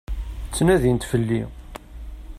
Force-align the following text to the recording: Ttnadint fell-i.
Ttnadint 0.47 1.07
fell-i. 1.11 1.41